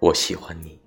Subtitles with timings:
[0.00, 0.80] 我喜欢你。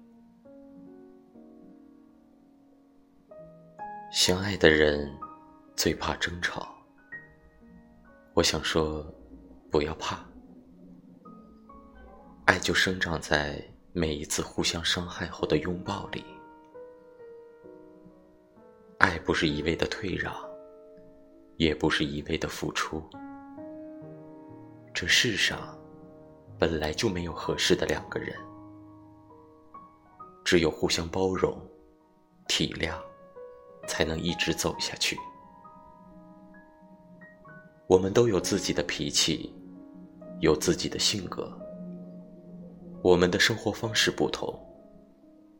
[4.09, 5.13] 相爱的人
[5.75, 6.73] 最怕争吵。
[8.33, 9.05] 我想说，
[9.69, 10.25] 不要怕，
[12.45, 13.61] 爱就生长在
[13.91, 16.23] 每一次互相伤害后的拥抱里。
[18.97, 20.33] 爱不是一味的退让，
[21.57, 23.03] 也不是一味的付出。
[24.93, 25.77] 这世上
[26.57, 28.37] 本来就没有合适的两个人，
[30.51, 31.57] 只有互相包容、
[32.49, 32.95] 体谅，
[33.87, 35.17] 才能一直走下去。
[37.87, 39.49] 我们都有自己的脾气，
[40.41, 41.57] 有自己的性格，
[43.01, 44.53] 我们的生活方式不同，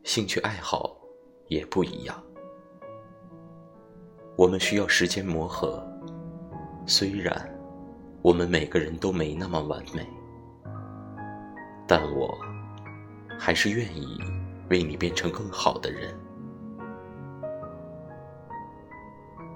[0.04, 0.94] 兴趣爱好
[1.48, 2.22] 也不一样。
[4.36, 5.82] 我们需要时间磨合，
[6.86, 7.34] 虽然
[8.20, 10.06] 我们每个人都没那么完美，
[11.88, 12.38] 但我
[13.38, 14.20] 还是愿意
[14.72, 16.18] 为你变成更好的人。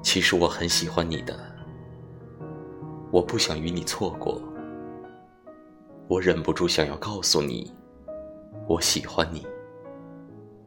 [0.02, 1.34] 其实我很喜欢你的，
[3.10, 4.38] 我不想与你错过，
[6.06, 7.72] 我忍不住想要告诉你，
[8.68, 9.46] 我喜欢你，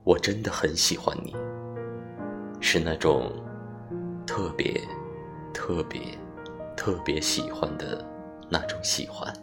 [0.04, 1.36] 我真的很喜欢你，
[2.60, 3.32] 是那种。
[4.26, 4.80] 特别，
[5.54, 6.02] 特别，
[6.78, 8.06] 特别喜欢的
[8.48, 9.34] 那种喜欢。